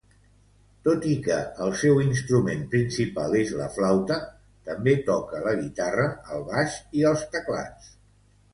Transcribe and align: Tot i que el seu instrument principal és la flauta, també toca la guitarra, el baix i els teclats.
Tot 0.85 1.03
i 1.09 1.11
que 1.27 1.35
el 1.65 1.73
seu 1.81 1.99
instrument 2.05 2.63
principal 2.71 3.37
és 3.41 3.53
la 3.61 3.69
flauta, 3.77 4.19
també 4.73 4.97
toca 5.13 5.45
la 5.47 5.55
guitarra, 5.63 6.09
el 6.39 6.45
baix 6.51 6.83
i 7.03 7.09
els 7.15 7.31
teclats. 7.37 7.97